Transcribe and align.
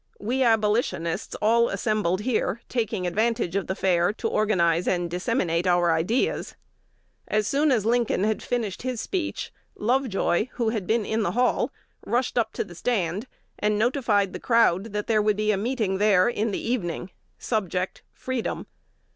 We 0.19 0.41
Abolitionists 0.41 1.35
all 1.43 1.69
assembled 1.69 2.21
here, 2.21 2.59
taking 2.67 3.05
advantage 3.05 3.55
of 3.55 3.67
the 3.67 3.75
fair 3.75 4.11
to 4.13 4.27
organize 4.27 4.87
and 4.87 5.07
disseminate 5.07 5.67
our 5.67 5.91
ideas. 5.93 6.55
As 7.27 7.45
soon 7.45 7.71
as 7.71 7.85
Lincoln 7.85 8.23
had 8.23 8.41
finished 8.41 8.81
his 8.81 8.99
speech, 8.99 9.53
Lovejoy, 9.75 10.47
who 10.53 10.69
had 10.69 10.87
been 10.87 11.05
in 11.05 11.21
the 11.21 11.33
hall, 11.33 11.71
rushed 12.03 12.39
up 12.39 12.51
to 12.53 12.63
the 12.63 12.73
stand, 12.73 13.27
and 13.59 13.77
notified 13.77 14.33
the 14.33 14.39
crowd 14.39 14.85
that 14.85 15.05
there 15.05 15.21
would 15.21 15.37
be 15.37 15.51
a 15.51 15.55
meeting 15.57 15.99
there 15.99 16.27
in 16.27 16.49
the 16.49 16.57
evening: 16.71 17.11
subject, 17.37 18.01
Freedom. 18.11 18.65